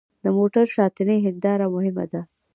د 0.23 0.25
موټر 0.37 0.65
شاتنۍ 0.75 1.17
هېنداره 1.25 1.65
مهمه 1.75 2.05
ده. 2.11 2.21